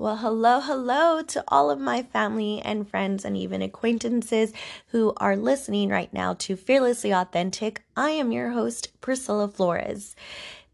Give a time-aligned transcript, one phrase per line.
[0.00, 4.50] Well, hello, hello to all of my family and friends and even acquaintances
[4.86, 7.82] who are listening right now to Fearlessly Authentic.
[7.94, 10.16] I am your host, Priscilla Flores.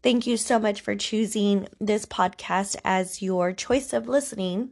[0.01, 4.69] Thank you so much for choosing this podcast as your choice of listening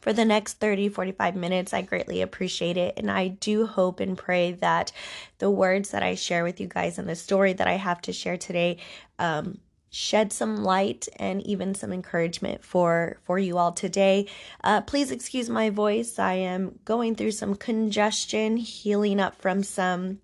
[0.00, 1.74] for the next 30, 45 minutes.
[1.74, 2.94] I greatly appreciate it.
[2.96, 4.92] And I do hope and pray that
[5.38, 8.12] the words that I share with you guys and the story that I have to
[8.12, 8.76] share today
[9.18, 9.58] um,
[9.92, 14.26] shed some light and even some encouragement for for you all today.
[14.64, 16.18] Uh, please excuse my voice.
[16.18, 20.20] I am going through some congestion healing up from some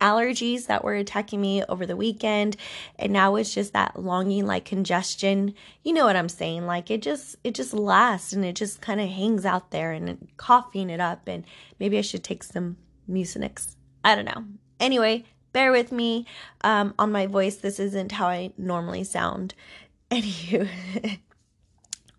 [0.00, 2.56] allergies that were attacking me over the weekend.
[2.98, 5.54] And now it's just that longing like congestion.
[5.84, 6.66] You know what i'm saying?
[6.66, 10.28] Like it just it just lasts and it just kind of hangs out there and
[10.36, 11.28] coughing it up.
[11.28, 11.44] And
[11.78, 12.76] maybe i should take some
[13.08, 13.76] mucinex.
[14.04, 14.44] I don't know.
[14.80, 15.24] Anyway
[15.58, 16.24] bear with me
[16.60, 17.56] um, on my voice.
[17.56, 19.54] This isn't how I normally sound.
[20.12, 20.68] Anywho.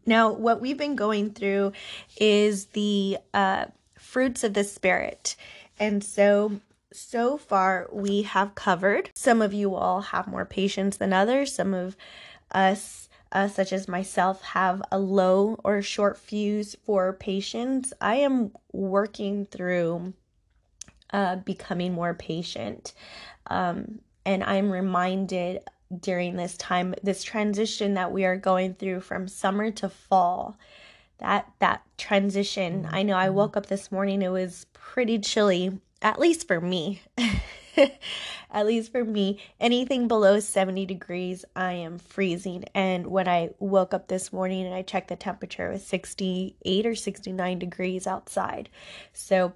[0.06, 1.72] now, what we've been going through
[2.18, 5.38] is the uh, fruits of the Spirit.
[5.80, 6.60] And so,
[6.92, 9.10] so far, we have covered.
[9.16, 11.56] Some of you all have more patience than others.
[11.56, 11.96] Some of
[12.52, 17.94] us uh, such as myself, have a low or short fuse for patience.
[18.02, 20.14] I am working through
[21.12, 22.94] uh, becoming more patient.
[23.50, 25.62] Um, and I'm reminded
[25.98, 30.58] during this time, this transition that we are going through from summer to fall.
[31.18, 32.88] That that transition.
[32.90, 37.02] I know I woke up this morning, it was pretty chilly, at least for me.
[38.52, 42.66] at least for me, anything below 70 degrees, I am freezing.
[42.74, 46.86] And when I woke up this morning and I checked the temperature, it was 68
[46.86, 48.70] or 69 degrees outside.
[49.14, 49.54] So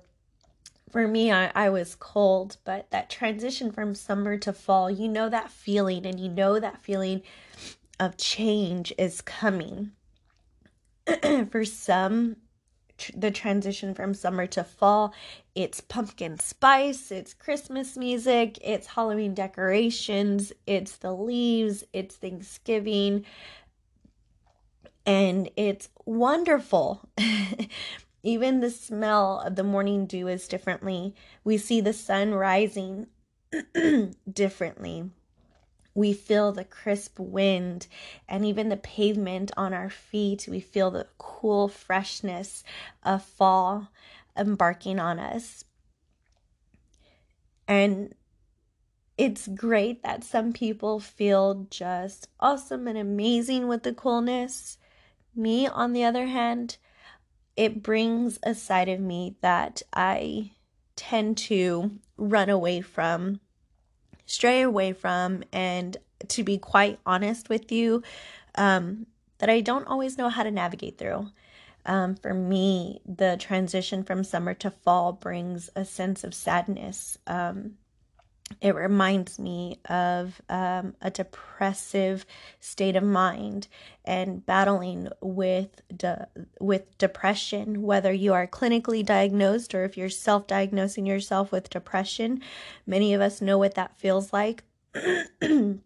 [0.93, 5.27] for me, I, I was cold, but that transition from summer to fall, you know
[5.27, 7.23] that feeling, and you know that feeling
[7.99, 9.93] of change is coming.
[11.49, 12.35] for some,
[13.17, 15.15] the transition from summer to fall,
[15.55, 23.25] it's pumpkin spice, it's Christmas music, it's Halloween decorations, it's the leaves, it's Thanksgiving,
[25.07, 27.09] and it's wonderful.
[28.23, 31.13] Even the smell of the morning dew is differently.
[31.43, 33.07] We see the sun rising
[34.31, 35.09] differently.
[35.93, 37.87] We feel the crisp wind
[38.27, 40.47] and even the pavement on our feet.
[40.49, 42.63] We feel the cool freshness
[43.03, 43.89] of fall
[44.37, 45.65] embarking on us.
[47.67, 48.15] And
[49.17, 54.77] it's great that some people feel just awesome and amazing with the coolness.
[55.35, 56.77] Me, on the other hand,
[57.55, 60.51] it brings a side of me that I
[60.95, 63.39] tend to run away from,
[64.25, 65.97] stray away from, and
[66.27, 68.03] to be quite honest with you,
[68.55, 69.05] um,
[69.39, 71.27] that I don't always know how to navigate through.
[71.85, 77.17] Um, for me, the transition from summer to fall brings a sense of sadness.
[77.27, 77.73] Um,
[78.61, 82.25] it reminds me of um, a depressive
[82.59, 83.67] state of mind
[84.05, 86.27] and battling with de-
[86.59, 87.81] with depression.
[87.81, 92.41] Whether you are clinically diagnosed or if you're self-diagnosing yourself with depression
[92.85, 94.63] many of us know what that feels like.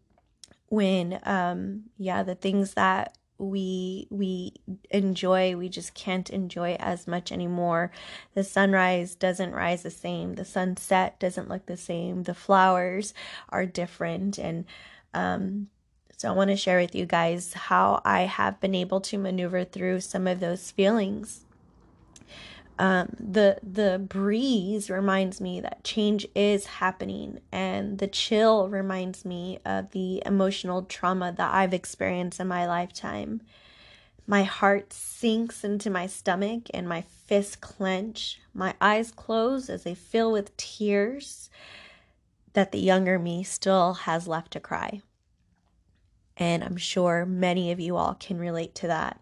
[0.70, 4.54] When um yeah the things that we we
[4.90, 7.92] enjoy we just can't enjoy as much anymore.
[8.34, 10.36] The sunrise doesn't rise the same.
[10.36, 12.24] The sunset doesn't look the same.
[12.24, 13.14] The flowers
[13.50, 14.38] are different.
[14.38, 14.66] And
[15.14, 15.68] um
[16.18, 19.64] so i want to share with you guys how i have been able to maneuver
[19.64, 21.46] through some of those feelings
[22.80, 29.60] um, the the breeze reminds me that change is happening and the chill reminds me
[29.66, 33.42] of the emotional trauma that I've experienced in my lifetime.
[34.28, 38.40] My heart sinks into my stomach and my fists clench.
[38.54, 41.50] My eyes close as they fill with tears
[42.54, 45.02] that the younger me still has left to cry.
[46.36, 49.22] And I'm sure many of you all can relate to that.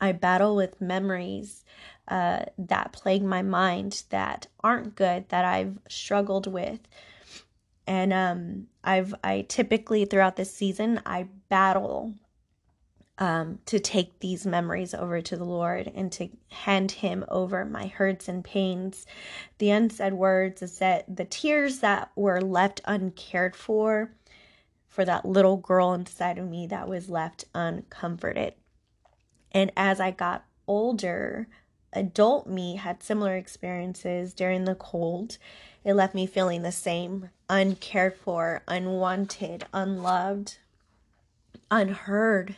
[0.00, 1.64] I battle with memories
[2.08, 6.80] uh, that plague my mind that aren't good that I've struggled with.
[7.86, 12.14] And um, I've I typically throughout this season I battle
[13.18, 17.86] um, to take these memories over to the Lord and to hand Him over my
[17.86, 19.06] hurts and pains.
[19.58, 24.12] The unsaid words the tears that were left uncared for,
[24.88, 28.54] for that little girl inside of me that was left uncomforted.
[29.52, 31.46] And as I got older,
[31.94, 35.38] adult me had similar experiences during the cold.
[35.84, 40.58] It left me feeling the same uncared for, unwanted, unloved,
[41.70, 42.56] unheard,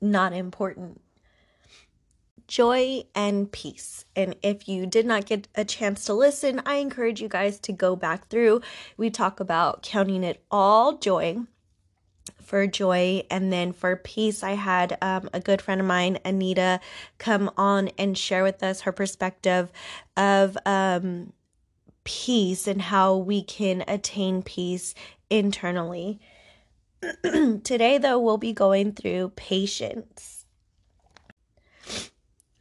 [0.00, 1.00] not important.
[2.46, 4.04] joy and peace.
[4.14, 7.72] And if you did not get a chance to listen, I encourage you guys to
[7.72, 8.60] go back through.
[8.96, 11.38] We talk about counting it all joy
[12.42, 13.24] for joy.
[13.30, 16.80] And then for peace i had um, a good friend of mine anita
[17.18, 19.72] come on and share with us her perspective
[20.16, 21.32] of um,
[22.04, 24.94] peace and how we can attain peace
[25.30, 26.20] internally.
[27.22, 30.46] Today though we'll be going through patience.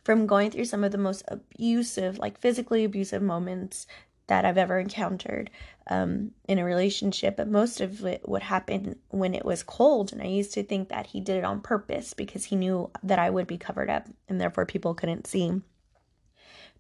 [0.03, 3.87] From going through some of the most abusive like physically abusive moments
[4.27, 5.49] that I've ever encountered
[5.87, 7.37] um, in a relationship.
[7.37, 10.11] But most of it would happen when it was cold.
[10.11, 13.19] And I used to think that he did it on purpose because he knew that
[13.19, 15.61] I would be covered up and therefore people couldn't see.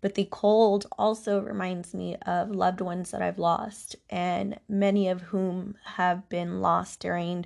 [0.03, 5.21] But the cold also reminds me of loved ones that I've lost, and many of
[5.21, 7.45] whom have been lost during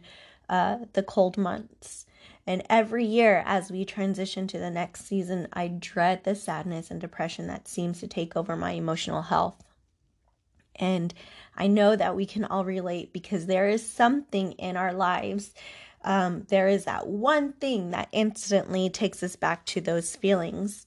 [0.50, 2.08] uh, the cold months.
[2.48, 7.00] And every year, as we transition to the next season, I dread the sadness and
[7.00, 9.67] depression that seems to take over my emotional health.
[10.80, 11.14] And
[11.56, 15.54] I know that we can all relate because there is something in our lives.
[16.04, 20.86] Um, there is that one thing that instantly takes us back to those feelings.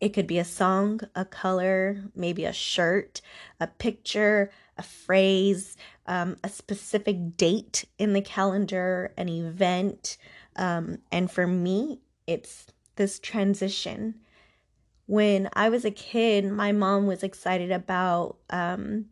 [0.00, 3.20] It could be a song, a color, maybe a shirt,
[3.60, 5.76] a picture, a phrase,
[6.06, 10.16] um, a specific date in the calendar, an event.
[10.56, 12.66] Um, and for me, it's
[12.96, 14.14] this transition
[15.06, 19.06] when I was a kid, my mom was excited about um,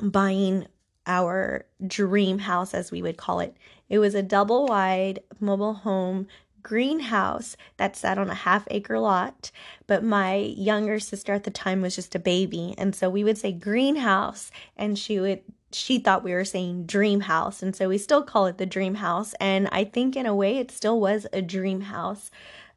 [0.00, 0.66] buying
[1.06, 3.56] our dream house, as we would call it.
[3.88, 6.26] It was a double wide mobile home
[6.62, 9.50] greenhouse that sat on a half acre lot.
[9.86, 12.74] But my younger sister at the time was just a baby.
[12.78, 15.42] And so we would say greenhouse, and she would
[15.74, 18.94] she thought we were saying dream house and so we still call it the dream
[18.94, 22.30] house and i think in a way it still was a dream house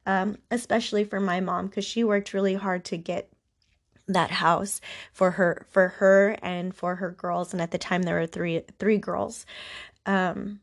[0.08, 3.30] um, especially for my mom because she worked really hard to get
[4.08, 4.80] that house
[5.12, 8.64] for her for her and for her girls and at the time there were three
[8.80, 9.46] three girls.
[10.06, 10.62] Um,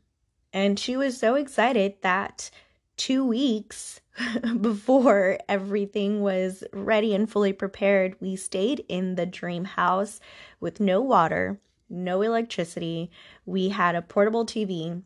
[0.51, 2.49] and she was so excited that
[2.97, 4.01] two weeks
[4.61, 10.19] before everything was ready and fully prepared we stayed in the dream house
[10.59, 13.11] with no water no electricity.
[13.45, 15.03] We had a portable tv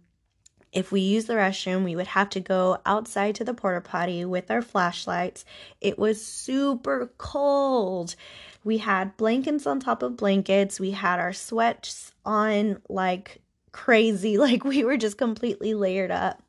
[0.71, 4.23] if we used the restroom, we would have to go outside to the porta potty
[4.25, 5.45] with our flashlights.
[5.81, 8.15] It was super cold.
[8.63, 10.79] We had blankets on top of blankets.
[10.79, 14.37] We had our sweats on like crazy.
[14.49, 16.41] Like we were just completely layered up.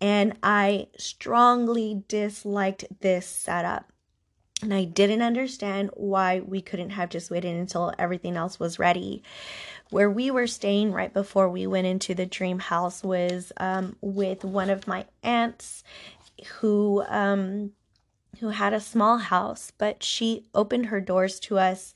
[0.00, 3.90] And I strongly disliked this setup.
[4.62, 9.22] And I didn't understand why we couldn't have just waited until everything else was ready
[9.90, 14.44] where we were staying right before we went into the dream house was um, with
[14.44, 15.84] one of my aunts
[16.58, 17.72] who um,
[18.40, 21.94] who had a small house, but she opened her doors to us.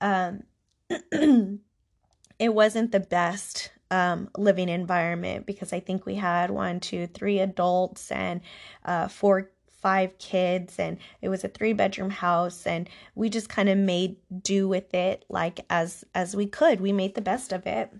[0.00, 0.42] Um,
[0.90, 7.38] it wasn't the best um, living environment because I think we had one, two, three
[7.38, 8.40] adults and
[8.84, 9.50] uh, four
[9.80, 14.16] five kids and it was a three bedroom house and we just kind of made
[14.42, 16.80] do with it like as as we could.
[16.80, 17.92] We made the best of it.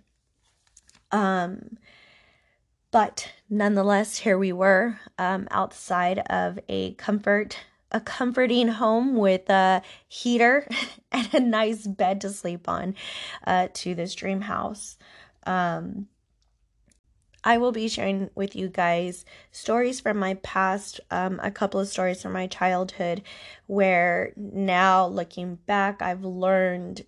[1.12, 1.78] Um
[2.90, 7.58] but nonetheless here we were um outside of a comfort
[7.90, 10.68] a comforting home with a heater
[11.12, 12.94] and a nice bed to sleep on
[13.46, 14.98] uh to this dream house.
[15.46, 16.08] Um
[17.44, 21.88] I will be sharing with you guys stories from my past, um, a couple of
[21.88, 23.22] stories from my childhood,
[23.66, 27.04] where now looking back, I've learned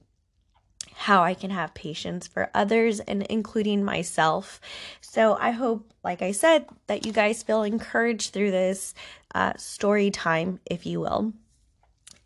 [0.93, 4.61] how I can have patience for others and including myself.
[5.01, 8.95] So I hope, like I said, that you guys feel encouraged through this
[9.35, 11.33] uh, story time, if you will.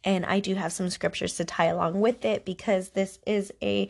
[0.02, 3.88] And I do have some scriptures to tie along with it because this is a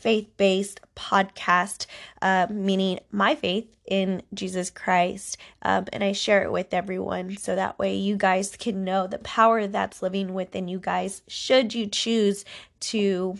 [0.00, 1.86] faith based podcast,
[2.22, 5.36] uh, meaning my faith in Jesus Christ.
[5.62, 9.18] Um, and I share it with everyone so that way you guys can know the
[9.18, 12.44] power that's living within you guys, should you choose
[12.80, 13.38] to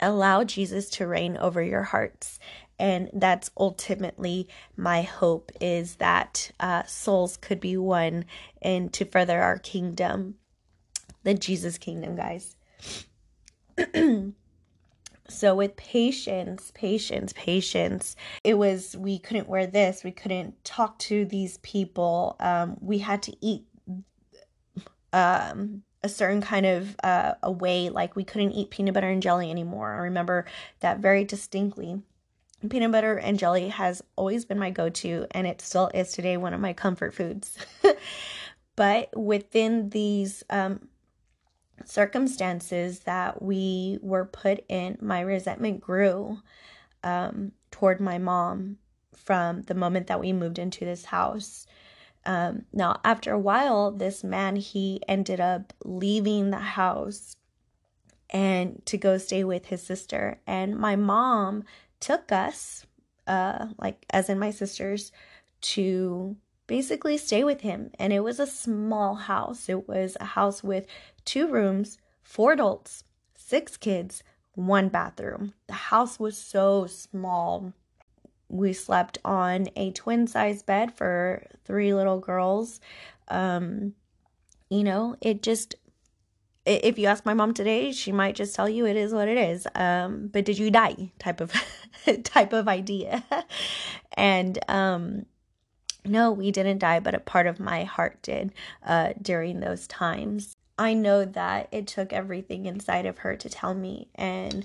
[0.00, 2.38] allow Jesus to reign over your hearts.
[2.78, 8.24] And that's ultimately my hope is that uh, souls could be won
[8.62, 10.36] and to further our kingdom,
[11.22, 12.56] the Jesus kingdom, guys.
[15.30, 21.24] So, with patience, patience, patience, it was we couldn't wear this, we couldn't talk to
[21.24, 23.64] these people, um, we had to eat
[25.12, 29.22] um, a certain kind of uh, a way, like we couldn't eat peanut butter and
[29.22, 29.92] jelly anymore.
[29.92, 30.46] I remember
[30.80, 32.02] that very distinctly.
[32.68, 36.36] Peanut butter and jelly has always been my go to, and it still is today
[36.36, 37.56] one of my comfort foods.
[38.76, 40.88] but within these um,
[41.84, 46.38] circumstances that we were put in, my resentment grew
[47.02, 48.78] um, toward my mom
[49.14, 51.66] from the moment that we moved into this house.
[52.26, 57.36] Um, now, after a while, this man he ended up leaving the house
[58.28, 60.40] and to go stay with his sister.
[60.46, 61.64] And my mom
[61.98, 62.86] took us,
[63.26, 65.12] uh, like as in my sisters,
[65.62, 67.90] to basically stay with him.
[67.98, 69.68] And it was a small house.
[69.68, 70.86] It was a house with
[71.24, 73.04] two rooms, four adults,
[73.36, 74.22] six kids,
[74.54, 75.54] one bathroom.
[75.66, 77.72] The house was so small.
[78.48, 82.80] We slept on a twin size bed for three little girls.
[83.28, 83.94] Um,
[84.68, 85.76] you know, it just
[86.66, 89.38] if you ask my mom today, she might just tell you it is what it
[89.38, 89.66] is.
[89.74, 91.10] Um, but did you die?
[91.18, 91.52] Type of
[92.24, 93.24] type of idea.
[94.16, 95.26] and um
[96.04, 98.54] no, we didn't die, but a part of my heart did
[98.86, 100.56] uh, during those times.
[100.80, 104.64] I know that it took everything inside of her to tell me, and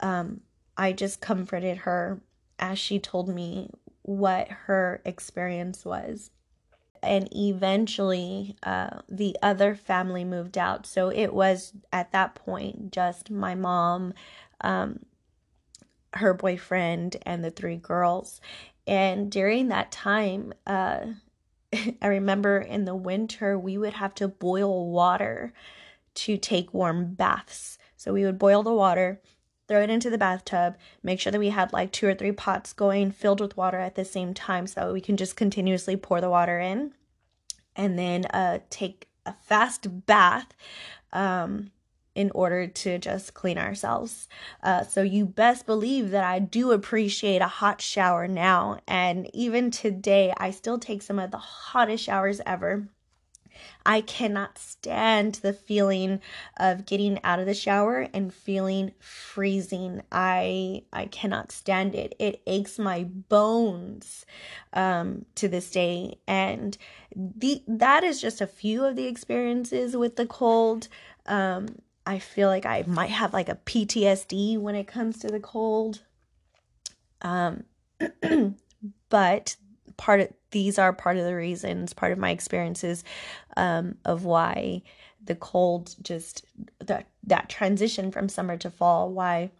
[0.00, 0.40] um,
[0.76, 2.20] I just comforted her
[2.58, 3.70] as she told me
[4.02, 6.32] what her experience was.
[7.04, 10.86] And eventually, uh, the other family moved out.
[10.86, 14.12] So it was at that point just my mom,
[14.60, 15.04] um,
[16.14, 18.40] her boyfriend, and the three girls.
[18.88, 21.06] And during that time, uh,
[22.02, 25.52] I remember in the winter, we would have to boil water
[26.14, 27.78] to take warm baths.
[27.96, 29.20] So we would boil the water,
[29.66, 32.72] throw it into the bathtub, make sure that we had like two or three pots
[32.72, 36.20] going filled with water at the same time so that we can just continuously pour
[36.20, 36.92] the water in
[37.76, 40.54] and then uh, take a fast bath.
[41.12, 41.70] Um,
[42.14, 44.28] in order to just clean ourselves.
[44.62, 48.78] Uh, so you best believe that I do appreciate a hot shower now.
[48.86, 52.88] And even today, I still take some of the hottest showers ever.
[53.86, 56.20] I cannot stand the feeling
[56.56, 60.02] of getting out of the shower and feeling freezing.
[60.10, 62.14] I I cannot stand it.
[62.18, 64.26] It aches my bones
[64.72, 66.76] um, to this day, and
[67.14, 70.88] the that is just a few of the experiences with the cold.
[71.26, 71.76] Um,
[72.06, 76.02] I feel like I might have like a PTSD when it comes to the cold.
[77.22, 77.64] Um,
[79.08, 79.56] but
[79.96, 83.04] part of these are part of the reasons, part of my experiences
[83.56, 84.82] um, of why
[85.24, 86.44] the cold just
[86.80, 89.50] that that transition from summer to fall, why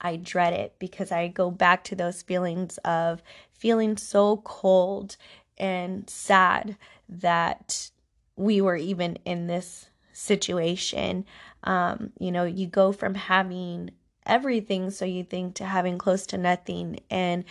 [0.00, 5.16] I dread it because I go back to those feelings of feeling so cold
[5.58, 6.76] and sad
[7.08, 7.90] that
[8.36, 11.24] we were even in this situation.
[11.64, 13.90] Um, you know, you go from having
[14.26, 17.00] everything, so you think, to having close to nothing.
[17.10, 17.44] And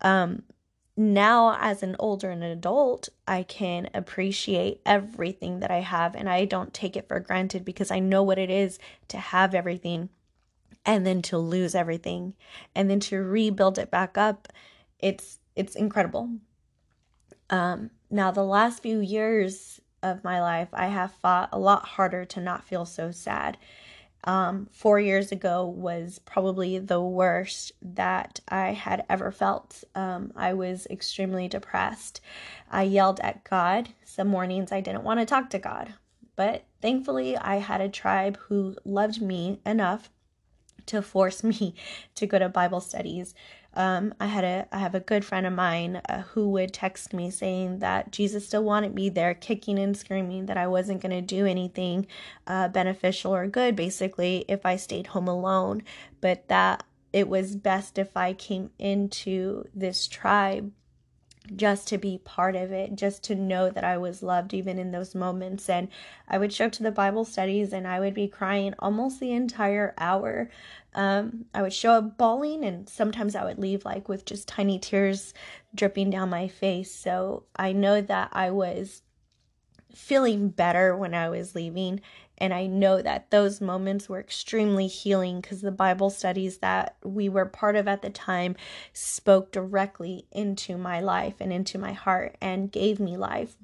[0.00, 0.42] um,
[0.96, 6.28] now, as an older and an adult, I can appreciate everything that I have, and
[6.28, 10.08] I don't take it for granted because I know what it is to have everything
[10.84, 12.34] and then to lose everything
[12.74, 14.48] and then to rebuild it back up.
[14.98, 16.30] It's it's incredible.
[17.50, 22.24] Um, now, the last few years of my life, I have fought a lot harder
[22.26, 23.58] to not feel so sad.
[24.24, 29.84] Um, four years ago was probably the worst that I had ever felt.
[29.94, 32.20] Um, I was extremely depressed.
[32.70, 33.90] I yelled at God.
[34.04, 35.94] Some mornings I didn't want to talk to God,
[36.34, 40.10] but thankfully I had a tribe who loved me enough
[40.86, 41.74] to force me
[42.16, 43.34] to go to Bible studies.
[43.78, 47.14] Um, I had a I have a good friend of mine uh, who would text
[47.14, 51.14] me saying that Jesus still wanted me there, kicking and screaming that I wasn't going
[51.14, 52.08] to do anything
[52.48, 55.84] uh, beneficial or good, basically, if I stayed home alone,
[56.20, 56.82] but that
[57.12, 60.72] it was best if I came into this tribe
[61.56, 64.90] just to be part of it, just to know that I was loved even in
[64.90, 65.68] those moments.
[65.68, 65.88] And
[66.28, 69.32] I would show up to the Bible studies and I would be crying almost the
[69.32, 70.50] entire hour.
[70.94, 74.78] Um, I would show up bawling and sometimes I would leave like with just tiny
[74.78, 75.34] tears
[75.74, 76.94] dripping down my face.
[76.94, 79.02] So I know that I was
[79.94, 82.00] feeling better when I was leaving.
[82.38, 87.28] And I know that those moments were extremely healing because the Bible studies that we
[87.28, 88.56] were part of at the time
[88.92, 93.56] spoke directly into my life and into my heart and gave me life.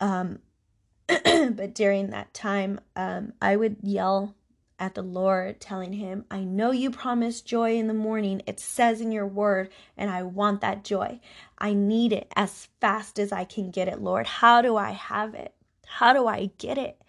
[0.00, 0.38] Um,
[1.06, 4.34] but during that time, um, I would yell
[4.78, 8.42] at the Lord, telling him, I know you promised joy in the morning.
[8.46, 11.20] It says in your word, and I want that joy.
[11.58, 14.26] I need it as fast as I can get it, Lord.
[14.26, 15.52] How do I have it?
[15.88, 17.00] How do I get it?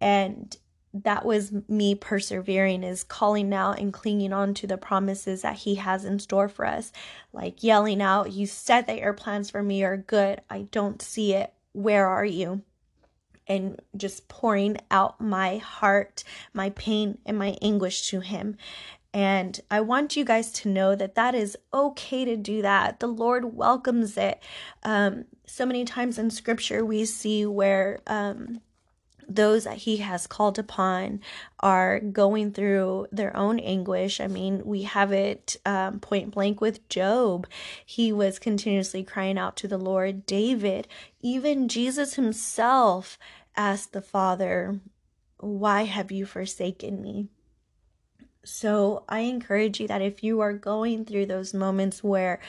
[0.00, 0.56] And
[0.92, 5.74] that was me persevering, is calling out and clinging on to the promises that He
[5.74, 6.92] has in store for us.
[7.32, 10.40] Like yelling out, You said that your plans for me are good.
[10.48, 11.52] I don't see it.
[11.72, 12.62] Where are you?
[13.46, 18.56] And just pouring out my heart, my pain, and my anguish to Him.
[19.14, 22.98] And I want you guys to know that that is okay to do that.
[22.98, 24.42] The Lord welcomes it.
[24.82, 28.60] Um, so many times in scripture, we see where um,
[29.28, 31.20] those that he has called upon
[31.60, 34.20] are going through their own anguish.
[34.20, 37.46] I mean, we have it um, point blank with Job.
[37.86, 40.26] He was continuously crying out to the Lord.
[40.26, 40.88] David,
[41.20, 43.16] even Jesus himself
[43.56, 44.80] asked the Father,
[45.38, 47.28] Why have you forsaken me?
[48.44, 52.40] So I encourage you that if you are going through those moments where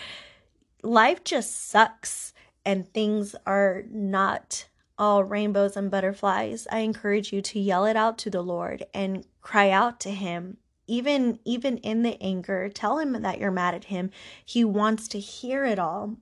[0.83, 2.33] life just sucks
[2.65, 8.17] and things are not all rainbows and butterflies, I encourage you to yell it out
[8.19, 10.57] to the Lord and cry out to him.
[10.87, 14.11] Even even in the anger, tell him that you're mad at him.
[14.45, 16.17] He wants to hear it all.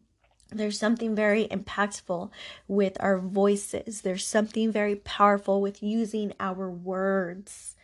[0.50, 2.30] There's something very impactful
[2.68, 4.02] with our voices.
[4.02, 7.76] There's something very powerful with using our words.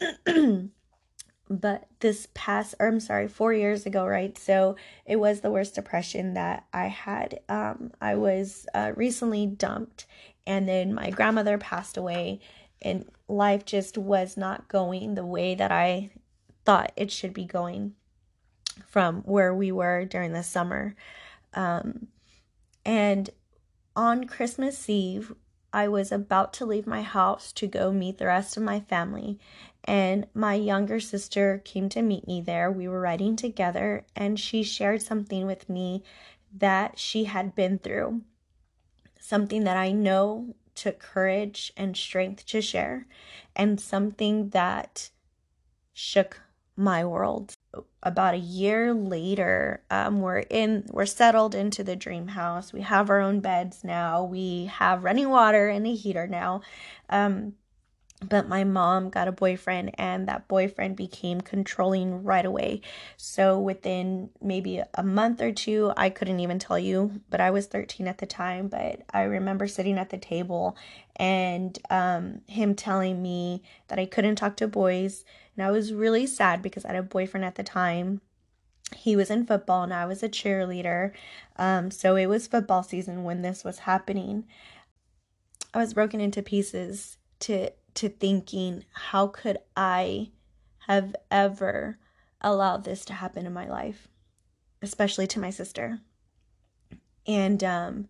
[1.48, 4.36] but this past or I'm sorry, 4 years ago, right?
[4.36, 7.40] So it was the worst depression that I had.
[7.48, 10.06] Um I was uh, recently dumped
[10.46, 12.40] and then my grandmother passed away
[12.82, 16.10] and life just was not going the way that I
[16.64, 17.94] thought it should be going
[18.86, 20.94] from where we were during the summer.
[21.54, 22.08] Um
[22.84, 23.30] and
[23.96, 25.32] on Christmas Eve,
[25.76, 29.38] I was about to leave my house to go meet the rest of my family,
[29.84, 32.72] and my younger sister came to meet me there.
[32.72, 36.02] We were riding together, and she shared something with me
[36.56, 38.22] that she had been through,
[39.20, 43.06] something that I know took courage and strength to share,
[43.54, 45.10] and something that
[45.92, 46.40] shook
[46.74, 47.55] my world.
[48.02, 52.72] About a year later, um, we're in, we're settled into the dream house.
[52.72, 54.24] We have our own beds now.
[54.24, 56.62] We have running water and a heater now.
[57.10, 57.54] Um,
[58.20, 62.80] but my mom got a boyfriend and that boyfriend became controlling right away
[63.16, 67.66] so within maybe a month or two i couldn't even tell you but i was
[67.66, 70.76] 13 at the time but i remember sitting at the table
[71.16, 75.24] and um, him telling me that i couldn't talk to boys
[75.56, 78.20] and i was really sad because i had a boyfriend at the time
[78.94, 81.12] he was in football and i was a cheerleader
[81.56, 84.44] um, so it was football season when this was happening
[85.74, 90.30] i was broken into pieces to to thinking, how could I
[90.86, 91.98] have ever
[92.40, 94.08] allowed this to happen in my life,
[94.82, 96.00] especially to my sister?
[97.26, 98.08] And um,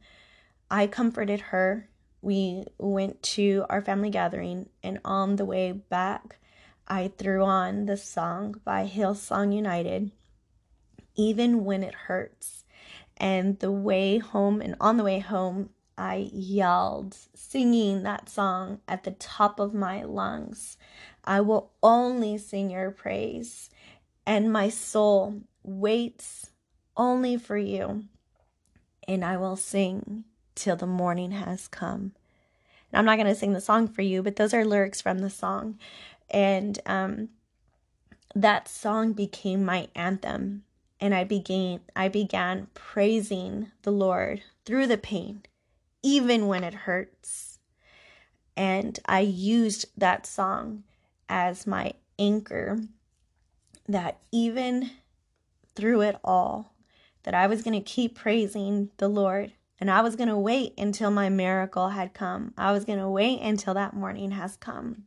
[0.70, 1.88] I comforted her.
[2.20, 6.38] We went to our family gathering, and on the way back,
[6.88, 10.12] I threw on the song by Hillsong United,
[11.16, 12.64] Even When It Hurts.
[13.16, 19.05] And the way home, and on the way home, I yelled, singing that song at
[19.05, 20.77] the top of my lungs.
[21.25, 23.70] I will only sing your praise,
[24.27, 26.51] and my soul waits
[26.96, 28.05] only for you,
[29.09, 32.12] and I will sing till the morning has come.
[32.92, 35.18] And I'm not going to sing the song for you, but those are lyrics from
[35.18, 35.79] the song.
[36.30, 37.28] And um,
[38.34, 40.64] that song became my anthem,
[41.00, 45.42] and I began I began praising the Lord through the pain
[46.06, 47.58] even when it hurts.
[48.56, 50.84] And I used that song
[51.28, 52.78] as my anchor
[53.88, 54.90] that even
[55.74, 56.72] through it all,
[57.24, 60.74] that I was going to keep praising the Lord and I was going to wait
[60.78, 62.54] until my miracle had come.
[62.56, 65.06] I was going to wait until that morning has come.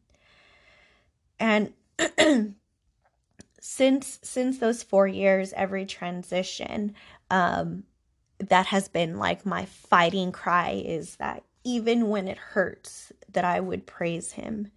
[1.39, 1.73] And
[3.61, 6.95] since since those 4 years every transition
[7.29, 7.83] um
[8.39, 13.59] that has been like my fighting cry is that even when it hurts that I
[13.59, 14.71] would praise him.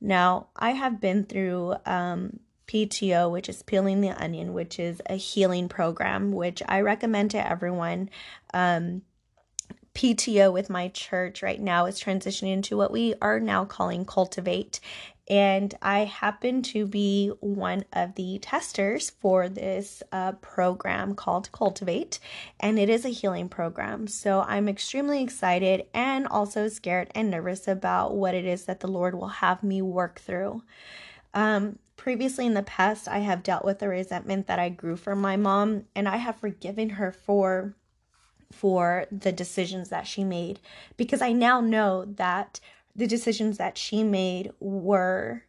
[0.00, 5.16] Now, I have been through um, PTO, which is peeling the onion, which is a
[5.16, 8.10] healing program, which I recommend to everyone.
[8.52, 9.02] Um,
[9.94, 14.78] PTO with my church right now is transitioning into what we are now calling Cultivate
[15.28, 22.20] and I happen to be one of the testers for this uh, program called Cultivate,
[22.60, 24.06] and it is a healing program.
[24.06, 28.88] So I'm extremely excited and also scared and nervous about what it is that the
[28.88, 30.62] Lord will have me work through.
[31.34, 35.20] Um, previously in the past, I have dealt with the resentment that I grew from
[35.20, 37.74] my mom, and I have forgiven her for
[38.52, 40.60] for the decisions that she made
[40.96, 42.60] because I now know that
[42.96, 45.44] the decisions that she made were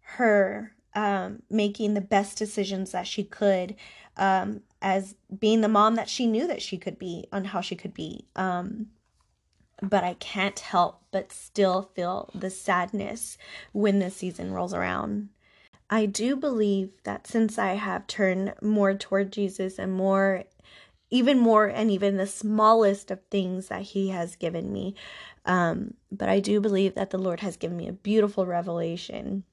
[0.00, 3.76] her um, making the best decisions that she could
[4.16, 7.76] um, as being the mom that she knew that she could be on how she
[7.76, 8.86] could be um,
[9.82, 13.38] but I can't help but still feel the sadness
[13.72, 15.28] when the season rolls around.
[15.90, 20.44] I do believe that since I have turned more toward Jesus and more,
[21.10, 24.94] even more, and even the smallest of things that He has given me,
[25.48, 29.44] um, but I do believe that the Lord has given me a beautiful revelation.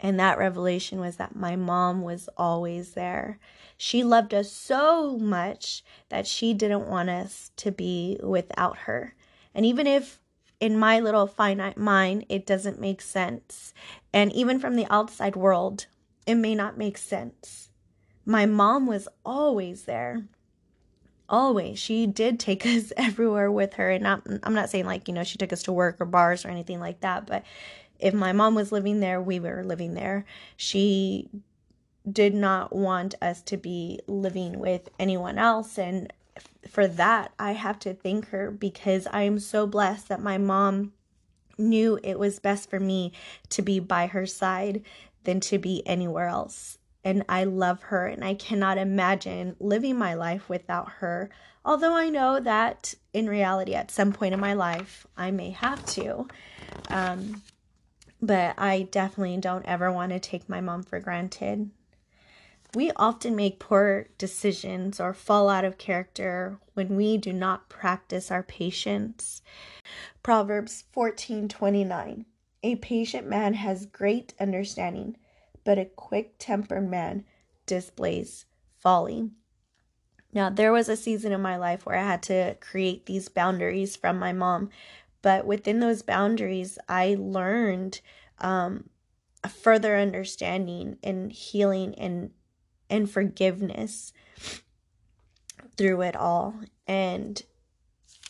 [0.00, 3.38] And that revelation was that my mom was always there.
[3.76, 9.14] She loved us so much that she didn't want us to be without her.
[9.54, 10.18] And even if
[10.60, 13.74] in my little finite mind it doesn't make sense,
[14.14, 15.86] and even from the outside world,
[16.26, 17.68] it may not make sense.
[18.24, 20.24] My mom was always there
[21.30, 23.90] always she did take us everywhere with her.
[23.90, 26.44] And not, i'm not saying like you know she took us to work or bars
[26.44, 27.44] or anything like that but
[27.98, 30.24] if my mom was living there we were living there.
[30.56, 31.28] She
[32.10, 35.78] did not want us to be living with anyone else.
[35.78, 36.12] And
[36.68, 40.92] for that i have to thank her because i am so blessed that my mom
[41.58, 43.12] knew it was best for me
[43.48, 44.82] to be by her side
[45.24, 50.14] than to be anywhere else and I love her and I cannot imagine living my
[50.14, 51.30] life without her.
[51.64, 55.84] Although I know that in reality, at some point in my life, I may have
[55.86, 56.28] to.
[56.88, 57.42] Um,
[58.20, 61.70] but I definitely don't ever want to take my mom for granted.
[62.74, 68.30] We often make poor decisions or fall out of character when we do not practice
[68.30, 69.42] our patience.
[70.22, 72.26] Proverbs 14:29
[72.62, 75.16] A patient man has great understanding
[75.64, 77.24] but a quick tempered man
[77.66, 78.46] displays
[78.78, 79.30] folly.
[80.32, 83.96] Now, there was a season in my life where I had to create these boundaries
[83.96, 84.70] from my mom,
[85.22, 88.00] but within those boundaries, I learned
[88.38, 88.90] um,
[89.42, 92.30] a further understanding and healing and
[92.88, 94.12] and forgiveness
[95.76, 96.54] through it all.
[96.86, 97.42] And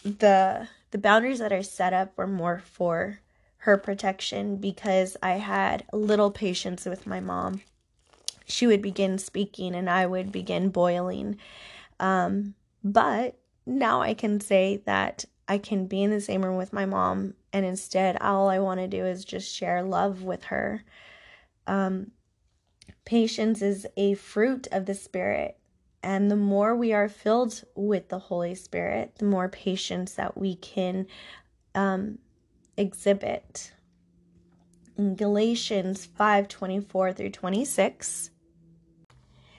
[0.03, 3.21] the the boundaries that I set up were more for
[3.61, 7.61] her protection because I had little patience with my mom.
[8.47, 11.37] She would begin speaking and I would begin boiling.
[11.99, 16.73] Um, but now I can say that I can be in the same room with
[16.73, 20.85] my mom, and instead, all I want to do is just share love with her.
[21.67, 22.13] Um,
[23.05, 25.57] patience is a fruit of the Spirit.
[26.05, 30.55] And the more we are filled with the Holy Spirit, the more patience that we
[30.55, 31.07] can
[31.75, 32.19] um,
[32.81, 33.73] exhibit.
[34.97, 38.31] In Galatians 5:24 through 26,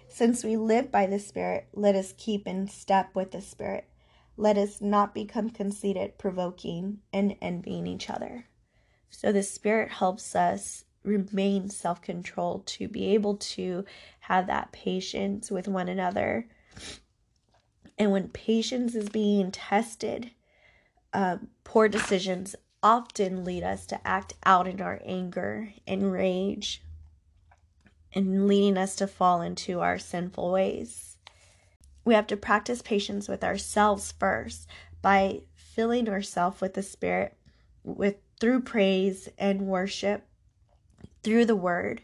[0.07, 3.87] since we live by the Spirit, let us keep in step with the Spirit.
[4.37, 8.47] Let us not become conceited, provoking, and envying each other.
[9.09, 13.85] So the Spirit helps us remain self controlled to be able to
[14.21, 16.47] have that patience with one another.
[17.97, 20.31] And when patience is being tested,
[21.13, 26.81] um, poor decisions often lead us to act out in our anger and rage
[28.13, 31.17] and leading us to fall into our sinful ways.
[32.03, 34.67] We have to practice patience with ourselves first
[35.01, 37.37] by filling ourselves with the Spirit
[37.83, 40.25] with through praise and worship
[41.23, 42.01] through the word.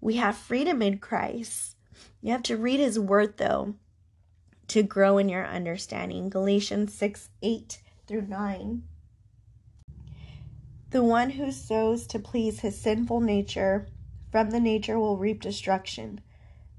[0.00, 1.76] We have freedom in Christ.
[2.20, 3.74] You have to read his word though
[4.68, 6.28] to grow in your understanding.
[6.28, 8.82] Galatians 6 8 through 9.
[10.90, 13.86] The one who sows to please his sinful nature
[14.32, 16.20] from the nature will reap destruction.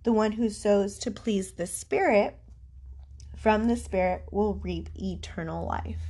[0.04, 2.38] The one who sows to please the Spirit
[3.38, 6.02] from the Spirit will reap eternal life.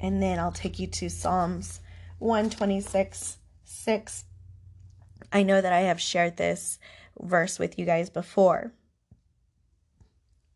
[0.00, 1.80] And then I'll take you to Psalms
[2.18, 4.24] 126 6.
[5.32, 6.78] I know that I have shared this
[7.20, 8.72] verse with you guys before,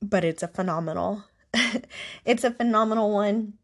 [0.01, 1.25] but it's a phenomenal.
[2.25, 3.55] it's a phenomenal one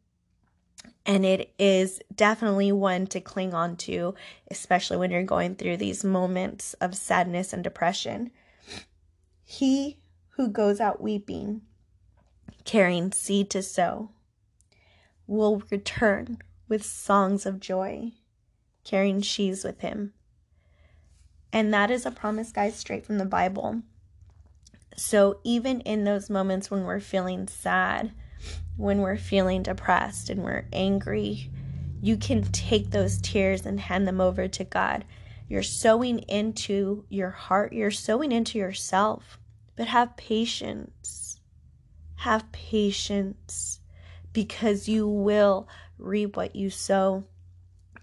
[1.06, 4.14] and it is definitely one to cling on to,
[4.50, 8.30] especially when you're going through these moments of sadness and depression.
[9.44, 9.98] He
[10.30, 11.60] who goes out weeping,
[12.64, 14.10] carrying seed to sow,
[15.26, 16.38] will return
[16.68, 18.12] with songs of joy,
[18.82, 20.14] carrying sheaves with him.
[21.52, 23.82] And that is a promise, guys, straight from the Bible.
[24.96, 28.12] So even in those moments when we're feeling sad,
[28.76, 31.50] when we're feeling depressed and we're angry,
[32.00, 35.04] you can take those tears and hand them over to God.
[35.48, 39.38] You're sowing into your heart, you're sowing into yourself,
[39.76, 41.40] but have patience.
[42.16, 43.80] Have patience
[44.32, 47.24] because you will reap what you sow.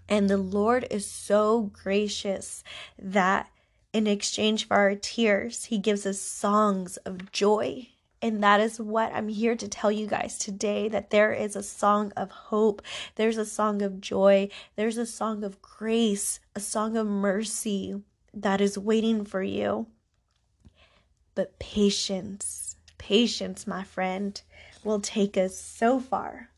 [0.08, 2.64] And the Lord is so gracious
[2.98, 3.50] that
[3.92, 7.91] in exchange for our tears, He gives us songs of joy
[8.22, 11.62] And that is what I'm here to tell you guys today that there is a
[11.62, 12.80] song of hope,
[13.16, 18.00] there's a song of joy, there's a song of grace, a song of mercy
[18.32, 19.88] that is waiting for you.
[21.34, 24.40] But patience, patience, my friend,
[24.84, 26.50] will take us so far.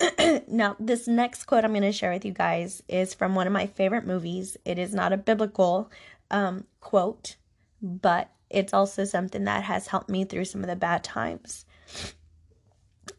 [0.48, 3.52] now, this next quote I'm going to share with you guys is from one of
[3.52, 4.56] my favorite movies.
[4.64, 5.90] It is not a biblical
[6.30, 7.36] um, quote,
[7.82, 11.64] but it's also something that has helped me through some of the bad times.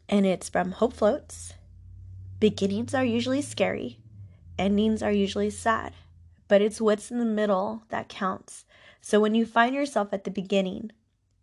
[0.07, 1.53] And it's from Hope Floats.
[2.39, 3.99] Beginnings are usually scary,
[4.59, 5.93] endings are usually sad,
[6.47, 8.65] but it's what's in the middle that counts.
[9.01, 10.91] So when you find yourself at the beginning,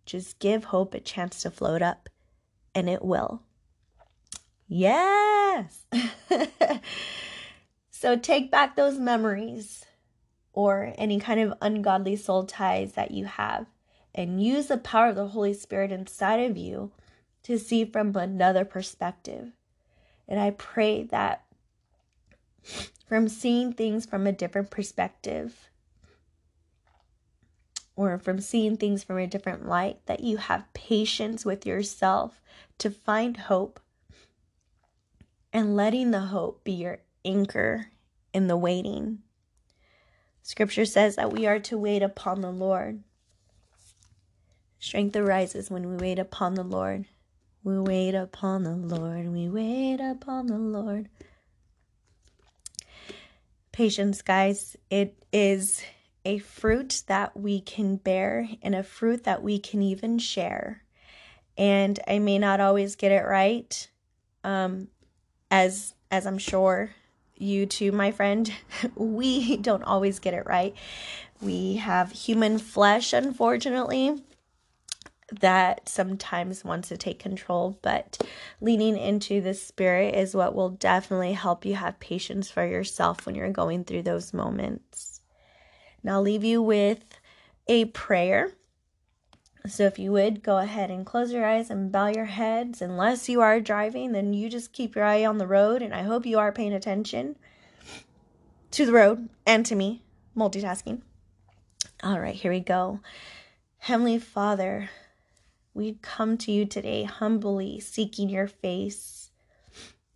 [0.06, 2.08] just give hope a chance to float up,
[2.74, 3.42] and it will.
[4.68, 5.84] Yes!
[7.90, 9.84] so take back those memories
[10.52, 13.66] or any kind of ungodly soul ties that you have
[14.14, 16.92] and use the power of the Holy Spirit inside of you
[17.42, 19.52] to see from another perspective.
[20.28, 21.44] And I pray that
[23.06, 25.70] from seeing things from a different perspective
[27.96, 32.40] or from seeing things from a different light, that you have patience with yourself
[32.78, 33.80] to find hope
[35.52, 37.88] and letting the hope be your anchor
[38.32, 39.18] in the waiting.
[40.42, 43.02] Scripture says that we are to wait upon the Lord.
[44.80, 47.04] Strength arises when we wait upon the Lord.
[47.62, 49.30] We wait upon the Lord.
[49.30, 51.10] We wait upon the Lord.
[53.72, 55.82] Patience, guys, it is
[56.24, 60.82] a fruit that we can bear and a fruit that we can even share.
[61.58, 63.86] And I may not always get it right,
[64.44, 64.88] um,
[65.50, 66.90] as as I'm sure
[67.36, 68.50] you too, my friend.
[68.94, 70.74] we don't always get it right.
[71.42, 74.22] We have human flesh, unfortunately,
[75.40, 78.20] that sometimes wants to take control, but
[78.60, 83.34] leaning into the spirit is what will definitely help you have patience for yourself when
[83.34, 85.20] you're going through those moments.
[86.02, 87.04] Now, I'll leave you with
[87.68, 88.52] a prayer.
[89.66, 93.28] So, if you would go ahead and close your eyes and bow your heads, unless
[93.28, 96.24] you are driving, then you just keep your eye on the road, and I hope
[96.24, 97.36] you are paying attention
[98.70, 100.02] to the road and to me,
[100.36, 101.02] multitasking.
[102.02, 103.00] All right, here we go.
[103.78, 104.88] Heavenly Father,
[105.74, 109.30] we come to you today humbly seeking your face,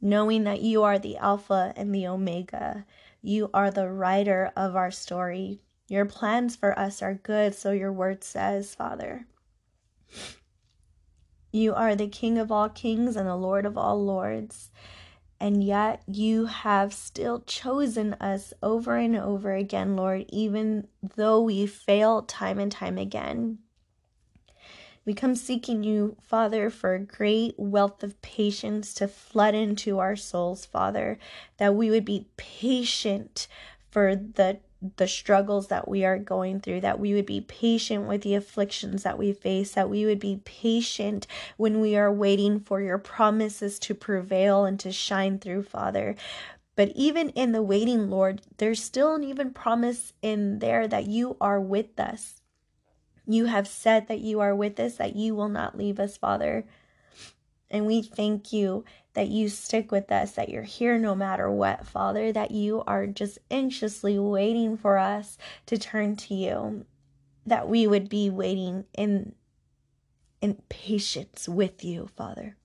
[0.01, 2.85] knowing that you are the Alpha and the Omega.
[3.23, 5.61] You are the writer of our story.
[5.89, 9.27] Your plans for us are good, so your word says, Father.
[11.53, 14.71] You are the King of all kings and the Lord of all lords.
[15.39, 21.67] And yet you have still chosen us over and over again, Lord, even though we
[21.67, 23.59] fail time and time again.
[25.07, 30.17] We come seeking you, Father, for a great wealth of patience to flood into our
[30.17, 31.19] souls, Father,
[31.59, 33.47] that we would be patient
[33.91, 34.61] for the
[34.97, 39.03] the struggles that we are going through, that we would be patient with the afflictions
[39.03, 43.79] that we face, that we would be patient when we are waiting for your promises
[43.79, 46.15] to prevail and to shine through, Father.
[46.77, 51.37] But even in the waiting, Lord, there's still an even promise in there that you
[51.41, 52.43] are with us.
[53.27, 56.65] You have said that you are with us, that you will not leave us, Father.
[57.71, 58.85] And we thank you
[59.15, 63.07] that you stick with us, that you're here no matter what, Father, that you are
[63.07, 66.85] just anxiously waiting for us to turn to you,
[67.47, 69.35] that we would be waiting in
[70.41, 72.57] in patience with you, Father.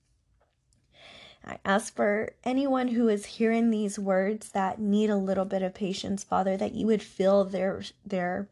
[1.45, 5.73] I ask for anyone who is hearing these words that need a little bit of
[5.73, 8.49] patience, Father, that you would fill their their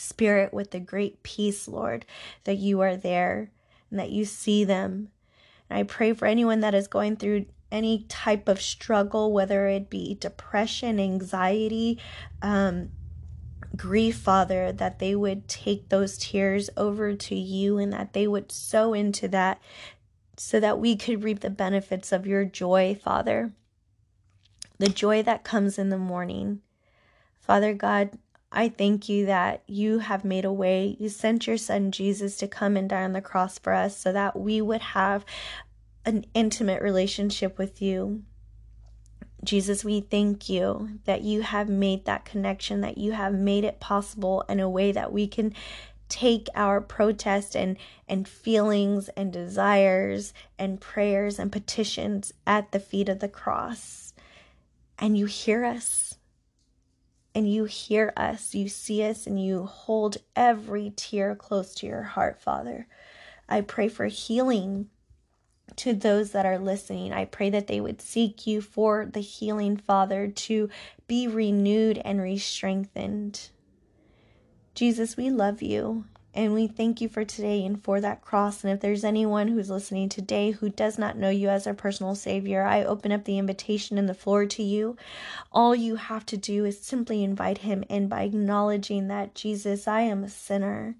[0.00, 2.04] spirit with the great peace, Lord,
[2.44, 3.50] that you are there
[3.90, 5.08] and that you see them.
[5.68, 9.90] And I pray for anyone that is going through any type of struggle, whether it
[9.90, 11.98] be depression, anxiety,
[12.42, 12.90] um,
[13.76, 18.50] grief, Father, that they would take those tears over to you and that they would
[18.50, 19.60] sow into that
[20.36, 23.52] so that we could reap the benefits of your joy, Father.
[24.78, 26.62] The joy that comes in the morning.
[27.38, 28.18] Father God,
[28.52, 30.96] I thank you that you have made a way.
[30.98, 34.12] You sent your son Jesus to come and die on the cross for us so
[34.12, 35.24] that we would have
[36.04, 38.22] an intimate relationship with you.
[39.44, 43.80] Jesus, we thank you that you have made that connection, that you have made it
[43.80, 45.54] possible in a way that we can
[46.08, 47.76] take our protest and
[48.08, 54.12] and feelings and desires and prayers and petitions at the feet of the cross
[54.98, 56.09] and you hear us
[57.34, 62.02] and you hear us, you see us, and you hold every tear close to your
[62.02, 62.86] heart, Father.
[63.48, 64.88] I pray for healing
[65.76, 67.12] to those that are listening.
[67.12, 70.68] I pray that they would seek you for the healing, Father, to
[71.06, 73.50] be renewed and re strengthened.
[74.74, 78.62] Jesus, we love you and we thank you for today and for that cross.
[78.62, 82.14] And if there's anyone who's listening today who does not know you as their personal
[82.14, 84.96] Savior, I open up the invitation and the floor to you.
[85.50, 90.02] All you have to do is simply invite Him in by acknowledging that, Jesus, I
[90.02, 90.96] am a sinner.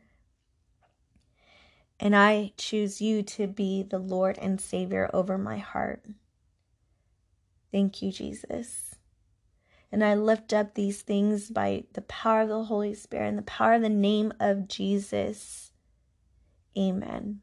[2.01, 6.03] And I choose you to be the Lord and Savior over my heart.
[7.71, 8.90] Thank you, Jesus.
[9.93, 13.43] And I lift up these things by the power of the Holy Spirit and the
[13.43, 15.73] power of the name of Jesus.
[16.79, 17.41] Amen.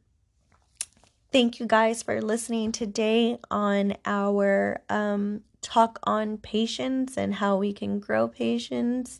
[1.31, 7.73] Thank you guys for listening today on our um, talk on patience and how we
[7.73, 9.19] can grow patience.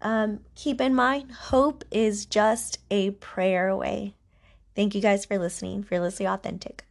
[0.00, 4.14] Um, keep in mind, hope is just a prayer away.
[4.74, 5.82] Thank you guys for listening.
[5.82, 6.84] Fearlessly authentic.